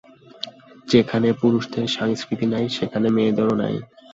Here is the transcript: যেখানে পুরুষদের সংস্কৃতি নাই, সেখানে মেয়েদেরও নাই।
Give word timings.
যেখানে 0.87 1.27
পুরুষদের 1.41 1.85
সংস্কৃতি 1.97 2.45
নাই, 2.53 2.65
সেখানে 2.77 3.07
মেয়েদেরও 3.15 3.55
নাই। 3.61 3.75